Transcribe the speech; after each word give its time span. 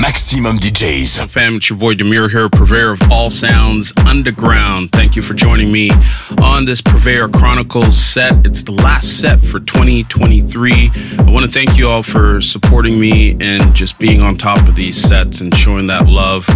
Maxximum 0.00 0.58
DJs. 0.58 1.28
Fam, 1.28 1.56
it's 1.56 1.70
your 1.70 1.78
boy 1.78 1.94
Demuir 1.94 2.30
here, 2.30 2.48
purveyor 2.48 2.92
of 2.92 3.10
all 3.10 3.30
sounds 3.30 3.92
underground. 4.06 4.90
Thank 4.92 5.14
you 5.16 5.22
for 5.22 5.34
joining 5.34 5.70
me 5.70 5.90
on 6.40 6.64
this 6.64 6.80
Purveyor 6.80 7.28
Chronicles 7.28 7.96
set. 7.96 8.46
It's 8.46 8.62
the 8.62 8.72
last 8.72 9.20
set 9.20 9.40
for 9.40 9.60
2023. 9.60 10.90
I 11.18 11.30
want 11.30 11.46
to 11.46 11.52
thank 11.52 11.76
you 11.76 11.88
all 11.88 12.02
for 12.02 12.40
supporting 12.40 12.98
me 12.98 13.36
and 13.40 13.74
just 13.74 13.98
being 13.98 14.20
on 14.20 14.36
top 14.36 14.66
of 14.68 14.74
these 14.74 14.96
sets 14.96 15.40
and 15.40 15.54
showing 15.54 15.86
that 15.88 16.06
love 16.06 16.46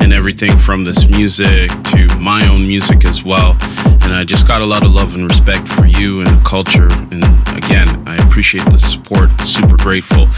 and 0.00 0.12
everything 0.12 0.56
from 0.58 0.84
this 0.84 1.08
music 1.08 1.70
to 1.84 2.08
my 2.18 2.48
own 2.48 2.66
music 2.66 3.04
as 3.04 3.22
well. 3.22 3.56
And 4.04 4.14
I 4.14 4.24
just 4.24 4.46
got 4.46 4.62
a 4.62 4.66
lot 4.66 4.84
of 4.84 4.94
love 4.94 5.14
and 5.14 5.24
respect 5.24 5.68
for 5.68 5.86
you 5.86 6.20
and 6.20 6.28
the 6.28 6.42
culture. 6.44 6.88
And 7.10 7.24
again, 7.56 7.88
I 8.06 8.16
appreciate 8.26 8.64
the 8.66 8.78
support. 8.78 9.30
Super 9.40 9.76
grateful. 9.76 10.28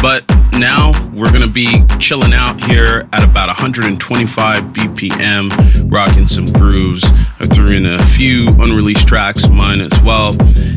But 0.00 0.24
now 0.58 0.92
we're 1.12 1.30
to 1.40 1.48
be 1.48 1.84
chilling 1.98 2.32
out 2.32 2.64
here 2.64 3.08
at 3.12 3.22
about 3.22 3.48
125 3.48 4.56
BPM, 4.64 5.90
rocking 5.90 6.26
some 6.26 6.46
grooves. 6.46 7.04
I 7.04 7.44
threw 7.44 7.76
in 7.76 7.86
a 7.86 7.98
few 7.98 8.48
unreleased 8.48 9.06
tracks 9.06 9.44
of 9.44 9.52
mine 9.52 9.80
as 9.80 9.92
well, 10.02 10.32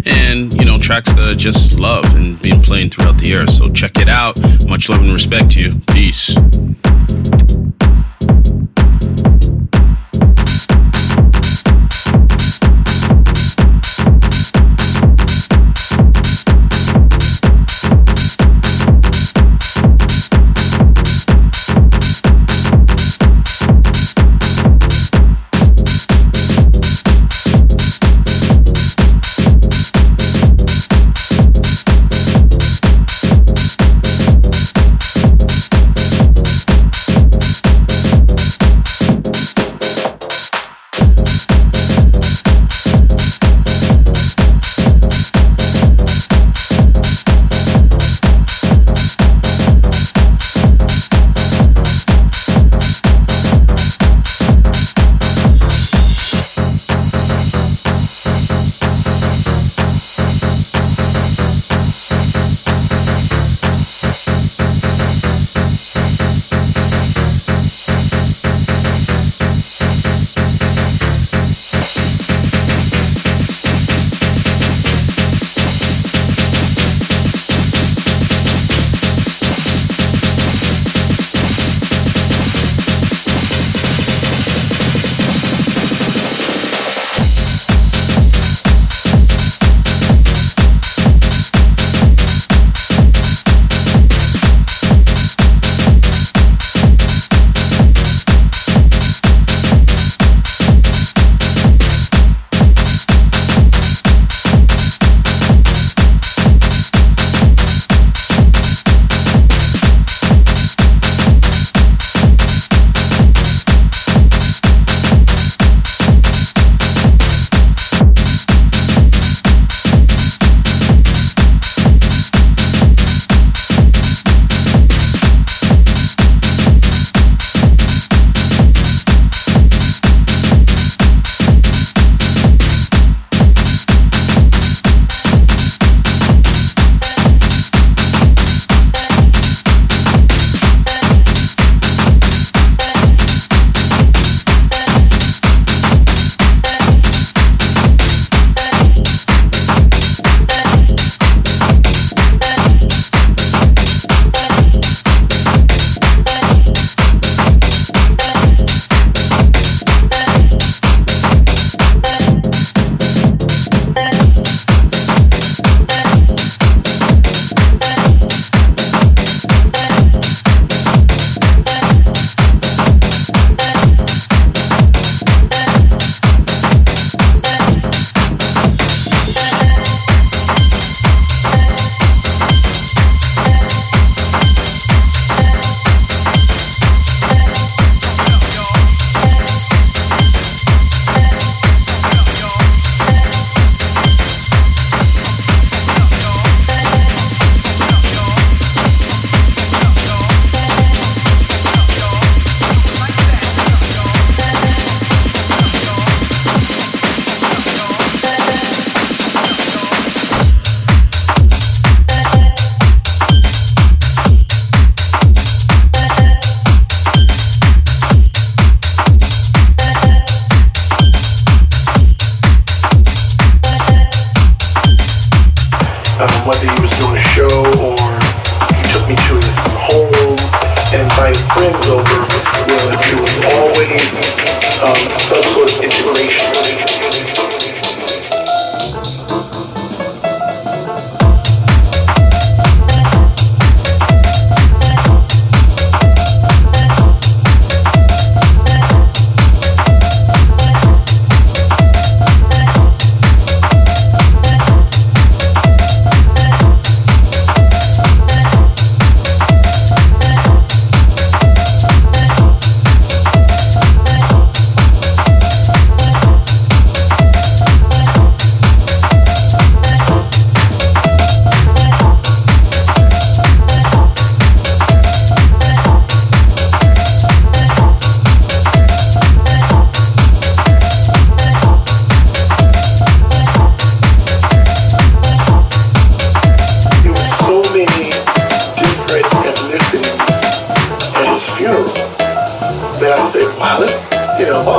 and 0.05 0.53
you 0.53 0.65
know, 0.65 0.75
tracks 0.75 1.13
that 1.13 1.27
I 1.27 1.31
just 1.31 1.79
love 1.79 2.05
and 2.15 2.39
been 2.41 2.61
playing 2.61 2.91
throughout 2.91 3.17
the 3.17 3.29
year. 3.29 3.47
So 3.47 3.63
check 3.73 3.97
it 3.97 4.09
out. 4.09 4.39
Much 4.67 4.89
love 4.89 5.01
and 5.01 5.11
respect 5.11 5.51
to 5.53 5.63
you. 5.63 5.81
Peace. 5.87 6.37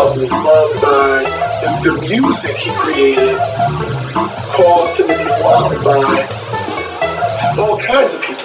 Was 0.02 0.18
loved 0.18 0.82
by 0.82 1.22
the, 1.62 1.68
the 1.84 2.08
music 2.08 2.56
he 2.56 2.70
created, 2.72 3.38
caused 4.52 4.96
to 4.96 5.06
be 5.06 5.14
loved 5.14 5.84
by 5.84 6.28
all 7.56 7.78
kinds 7.78 8.12
of 8.12 8.20
people. 8.20 8.41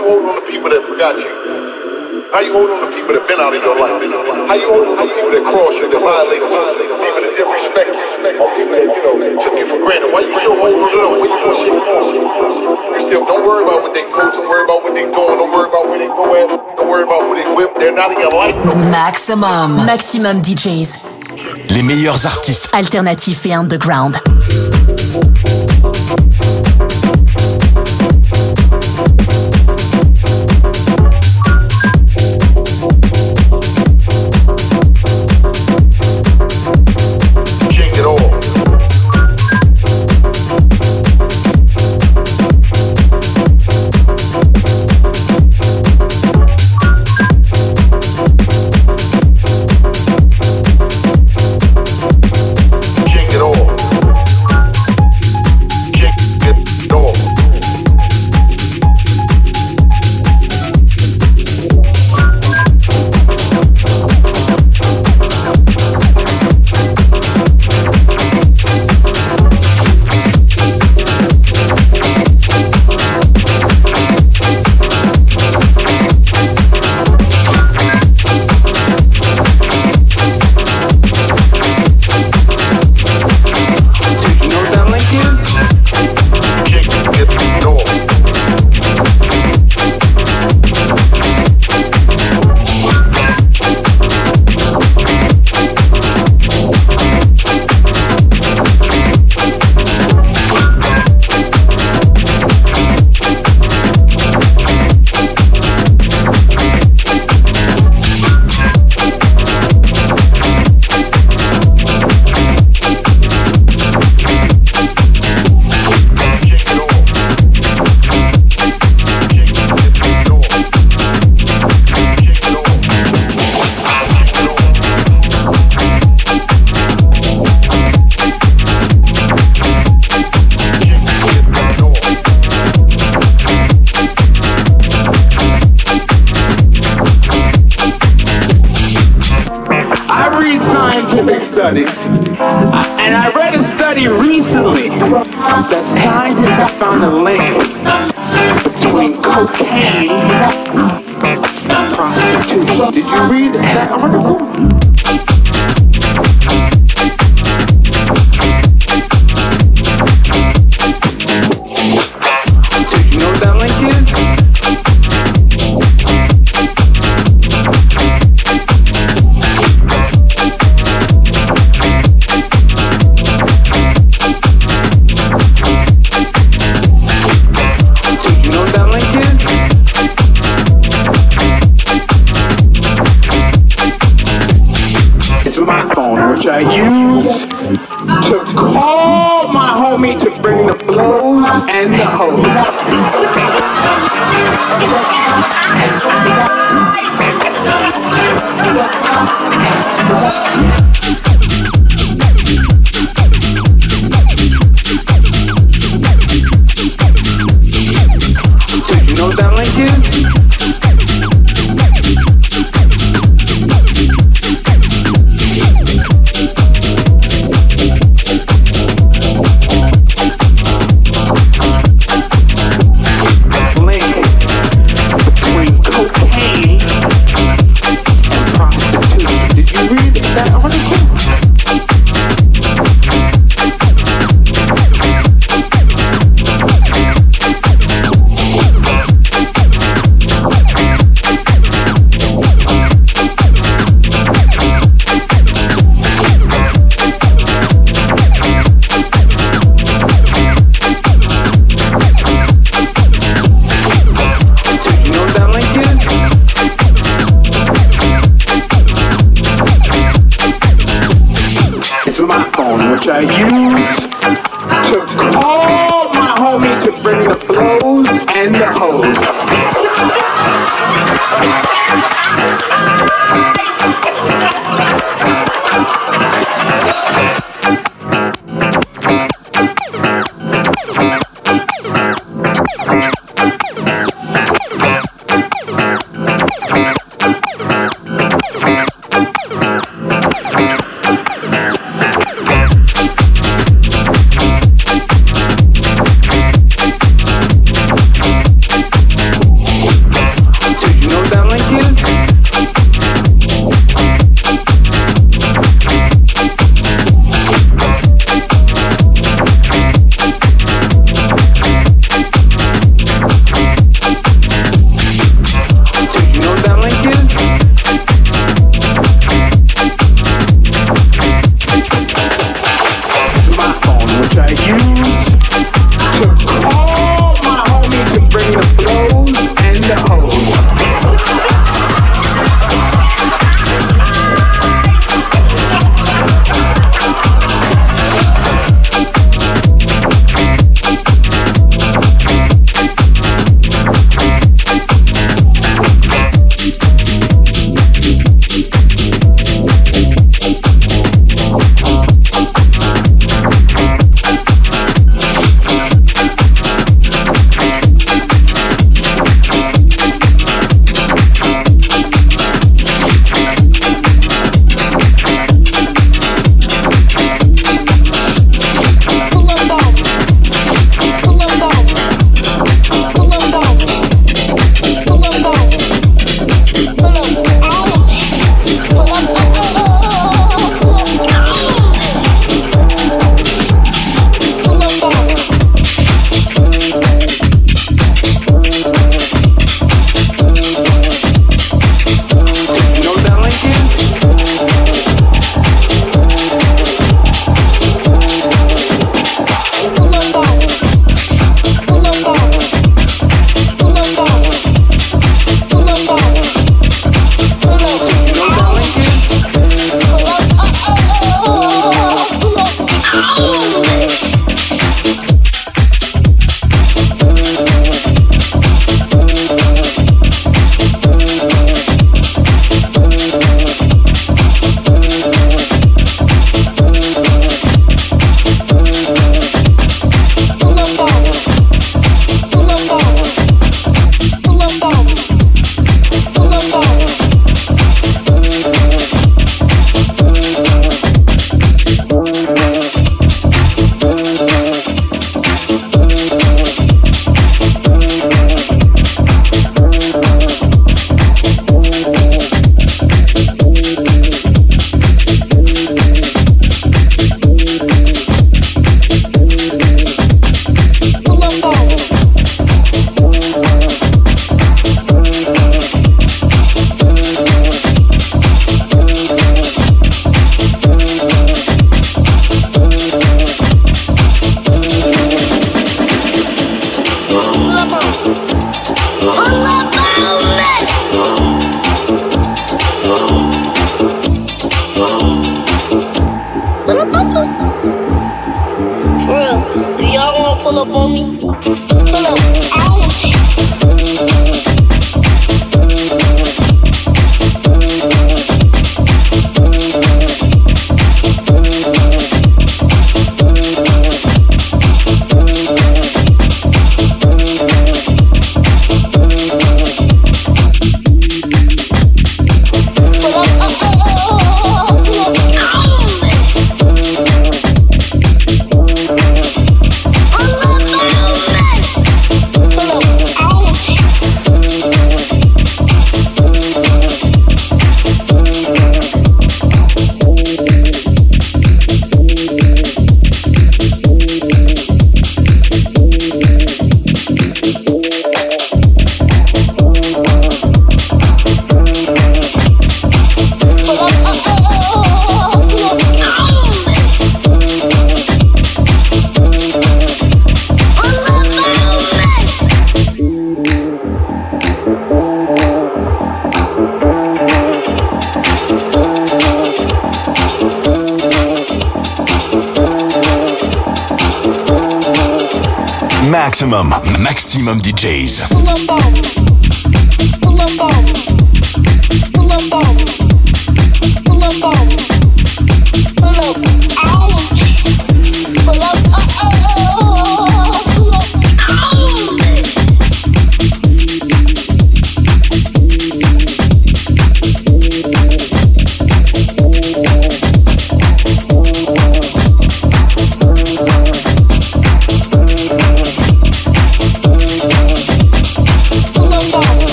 You 0.00 0.08
hold 0.08 0.24
on 0.24 0.40
to 0.40 0.44
people 0.48 0.70
that 0.72 0.80
forgot 0.88 1.20
you? 1.20 1.28
How 2.32 2.40
you 2.40 2.56
hold 2.56 2.72
on 2.72 2.88
to 2.88 2.96
people 2.96 3.12
that 3.12 3.28
been 3.28 3.36
out 3.36 3.52
in 3.52 3.60
your 3.60 3.76
life? 3.76 4.00
How 4.48 4.56
you 4.56 4.68
hold 4.72 4.96
on 4.96 4.96
to 4.96 5.12
people 5.12 5.28
that 5.28 5.44
crossed 5.44 5.76
you, 5.76 5.92
that 5.92 6.00
violated 6.00 6.48
you, 6.48 6.96
people 7.04 7.20
that 7.20 7.32
didn't 7.36 7.52
respect 7.52 7.90
you, 7.92 8.40
or 8.40 8.48
people 8.56 8.80
that, 8.80 8.88
you 8.88 9.02
know, 9.04 9.36
took 9.36 9.54
you 9.60 9.66
for 9.68 9.76
granted? 9.76 10.08
Why 10.08 10.24
you 10.24 10.32
still 10.32 10.56
holding 10.56 10.80
on? 10.80 11.20
Why 11.20 11.28
you 11.28 11.36
gonna 11.36 11.52
shake 11.52 11.76
it 11.76 11.84
off? 11.84 12.96
You 12.96 13.00
still 13.04 13.28
don't 13.28 13.44
worry 13.44 13.68
about 13.68 13.84
what 13.84 13.92
they 13.92 14.08
post, 14.08 14.40
don't 14.40 14.48
worry 14.48 14.64
about 14.64 14.80
what 14.80 14.96
they 14.96 15.04
doing, 15.04 15.36
don't 15.36 15.52
worry 15.52 15.68
about 15.68 15.84
where 15.84 16.00
they 16.00 16.08
go 16.08 16.24
at, 16.32 16.48
don't 16.80 16.88
worry 16.88 17.04
about 17.04 17.20
who 17.28 17.32
they 17.36 17.44
with. 17.52 17.70
They're 17.76 17.92
not 17.92 18.08
in 18.16 18.24
your 18.24 18.32
life. 18.32 18.56
Maximum. 18.88 19.84
Maximum 19.84 20.40
DJs. 20.40 21.76
Les 21.76 21.82
meilleurs 21.84 22.24
artistes. 22.24 22.72
Alternatifs 22.72 23.44
et 23.44 23.52
underground. 23.52 24.16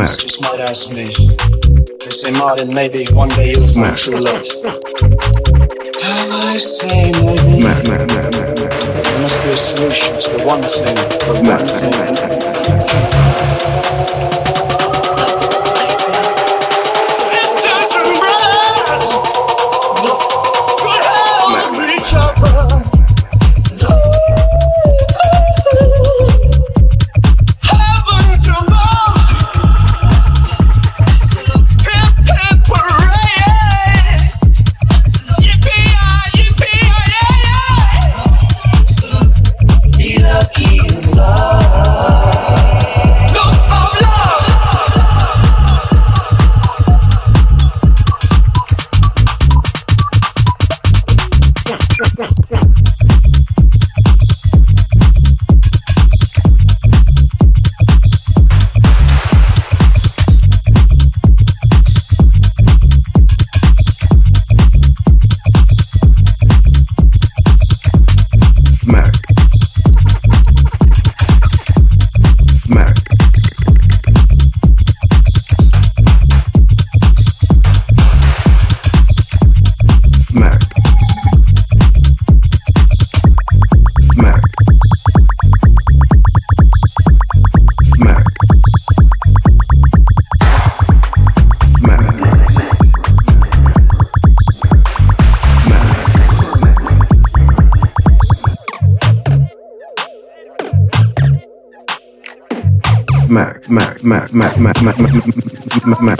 Ask 0.00 0.92
me. 0.92 1.06
They 1.06 2.10
say, 2.10 2.30
Martin, 2.32 2.72
maybe 2.74 3.06
one 3.12 3.28
day 3.30 3.52
you'll 3.52 3.66
find 3.68 3.96
true 3.96 4.18
love. 4.20 4.44
I 6.02 6.58
say, 6.58 7.12
maybe. 7.12 7.62
There 7.62 9.20
must 9.20 9.42
be 9.42 9.48
a 9.48 9.56
solution 9.56 10.14
to 10.14 10.38
the 10.38 10.44
one 10.46 10.62
thing, 10.62 10.94
the 10.94 11.40
one 11.42 11.66
thing 11.66 12.55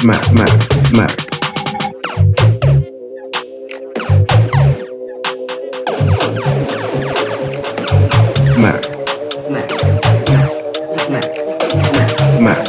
smack, 0.01 0.25
smack, 0.25 0.49
smack, 0.89 1.11
smack. 8.43 8.85
Smack. 9.47 9.67
Smack. 12.37 12.67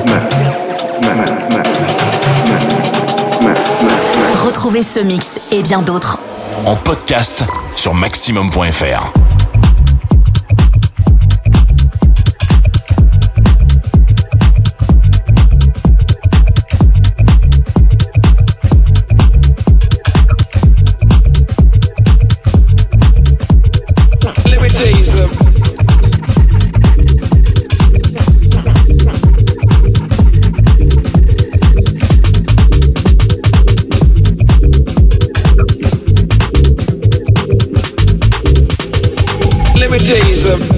Smack. 0.00 0.28
Smack. 3.38 3.58
Smack. 3.80 4.36
Retrouvez 4.44 4.82
ce 4.82 5.00
mix 5.00 5.52
et 5.52 5.62
bien 5.62 5.82
d'autres 5.82 6.18
en 6.64 6.76
podcast 6.76 7.44
sur 7.76 7.94
maximum.fr. 7.94 9.17
Some 40.38 40.77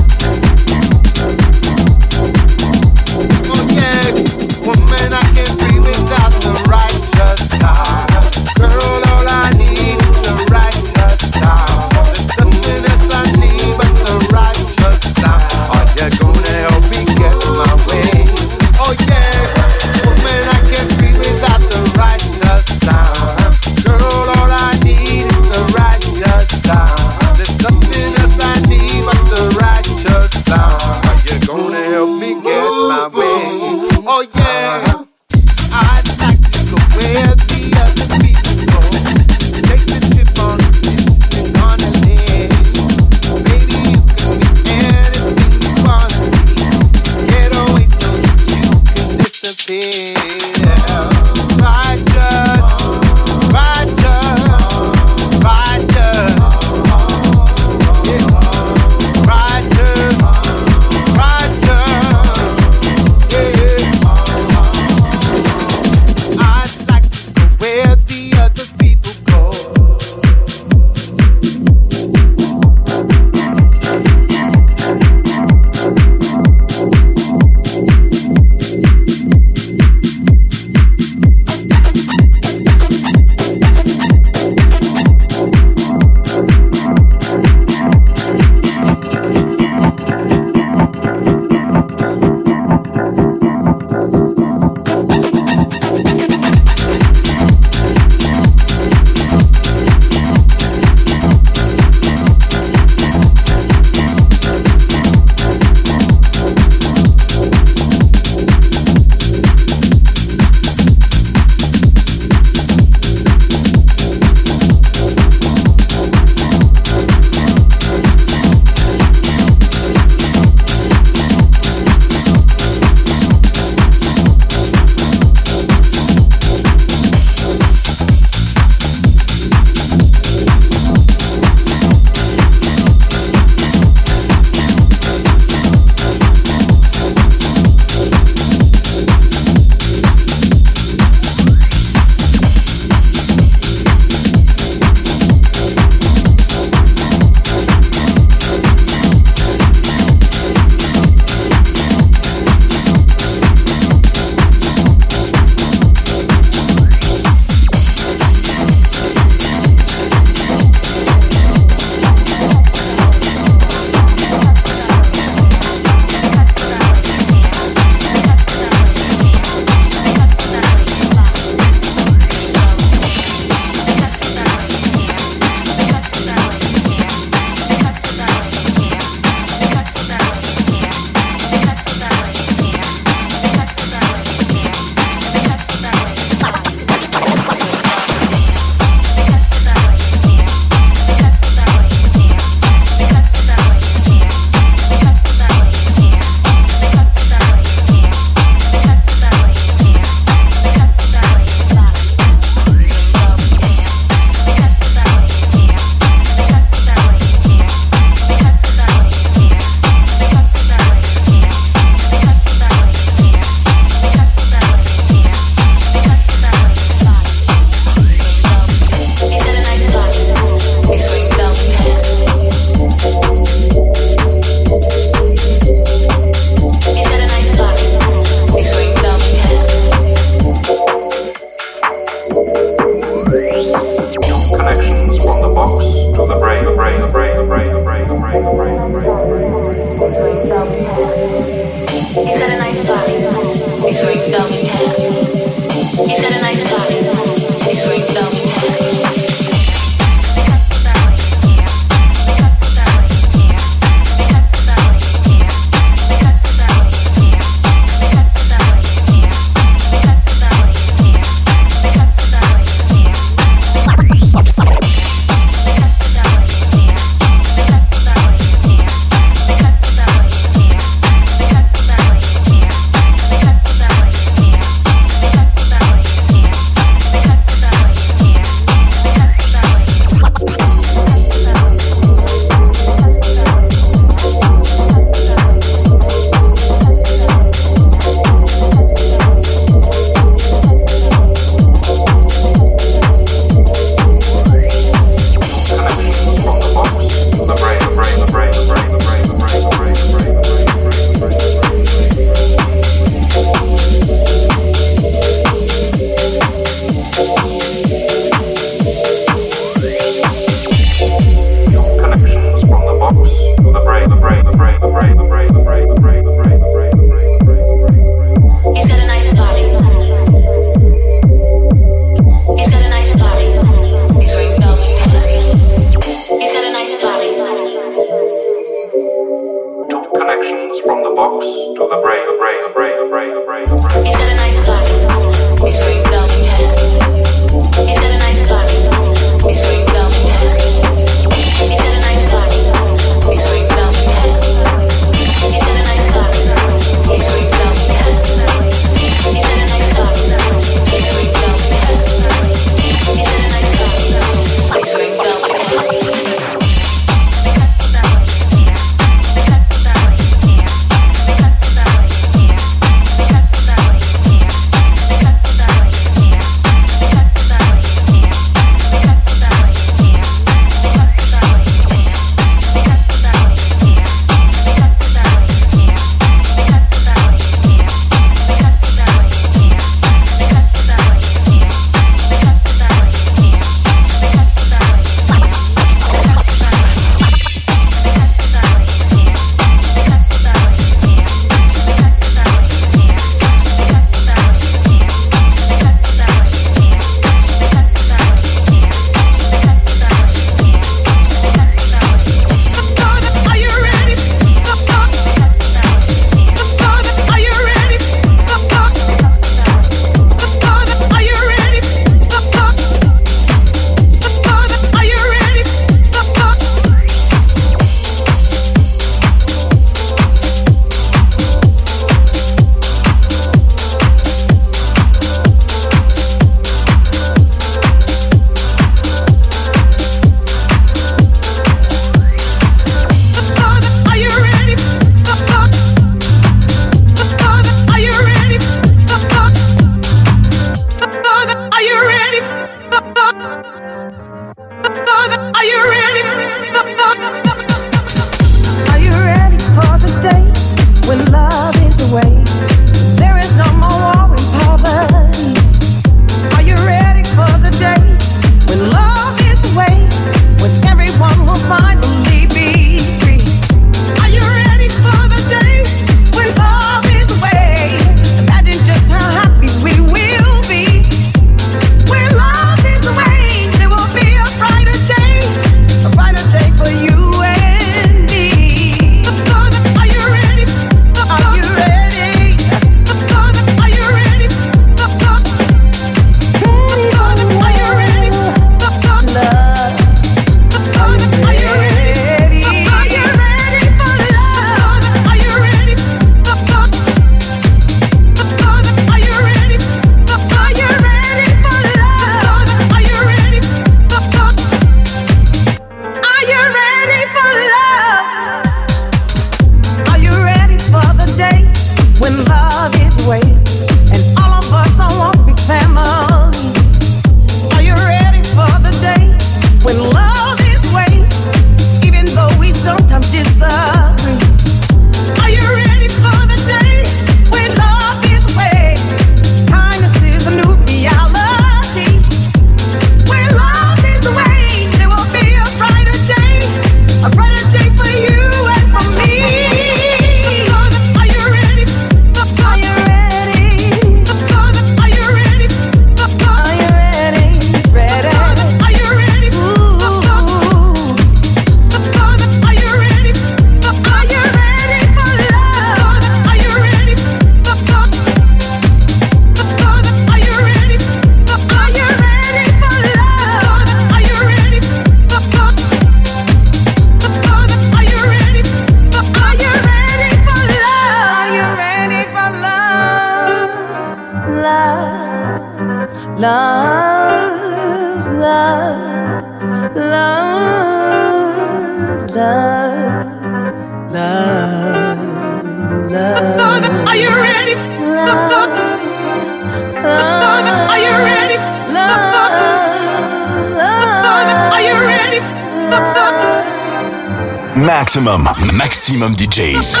Maximum 599.21 599.35
DJs. 599.35 600.00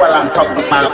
what 0.00 0.14
I'm 0.14 0.32
talking 0.32 0.66
about. 0.66 0.90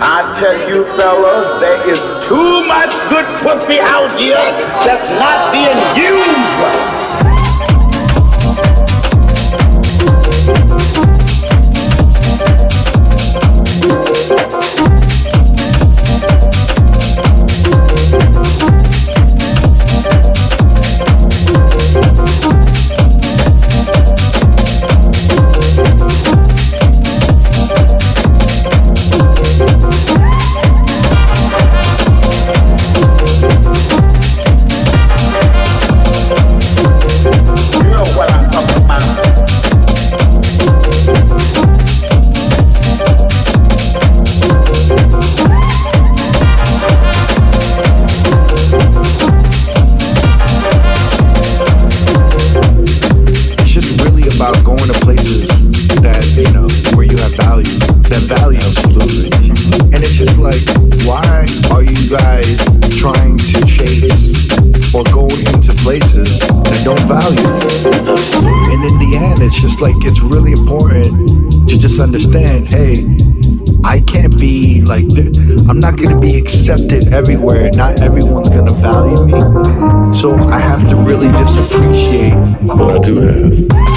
I 0.00 0.32
tell 0.38 0.68
you 0.68 0.84
fellas, 0.96 1.60
there 1.60 1.90
is 1.90 1.98
too 2.28 2.66
much 2.68 2.92
good 3.08 3.24
pussy 3.40 3.80
out 3.80 4.12
here 4.20 4.36
that's 4.84 5.08
not 5.18 5.52
being 5.52 5.78
used 5.96 6.54
right. 6.60 6.97
Like, 74.88 75.04
I'm 75.68 75.78
not 75.80 75.98
gonna 75.98 76.18
be 76.18 76.38
accepted 76.38 77.12
everywhere. 77.12 77.68
Not 77.74 78.00
everyone's 78.00 78.48
gonna 78.48 78.72
value 78.72 79.26
me. 79.26 79.38
So 80.14 80.34
I 80.34 80.58
have 80.58 80.88
to 80.88 80.96
really 80.96 81.28
just 81.28 81.58
appreciate 81.58 82.32
what 82.62 82.96
I 82.96 82.98
do 82.98 83.20
have. 83.20 83.87